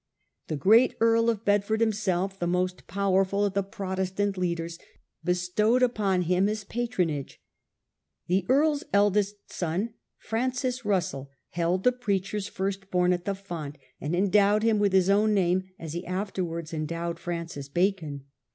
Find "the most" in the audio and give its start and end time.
2.39-2.87